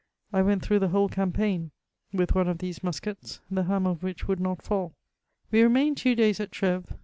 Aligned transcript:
I 0.33 0.41
went 0.41 0.63
through 0.63 0.79
the 0.79 0.87
whole 0.87 1.09
campaign 1.09 1.69
with 2.11 2.33
one 2.33 2.47
of 2.47 2.57
these 2.57 2.81
muskets, 2.83 3.39
the 3.51 3.65
hammer 3.65 3.91
of 3.91 4.01
which 4.01 4.27
would 4.27 4.39
not 4.39 4.63
fall. 4.63 4.95
We 5.51 5.61
remained 5.61 5.97
two 5.97 6.15
days 6.15 6.39
at 6.39 6.51
Treves. 6.51 6.91